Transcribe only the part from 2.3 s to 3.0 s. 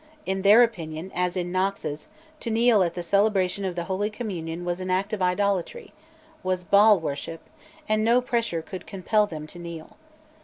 to kneel at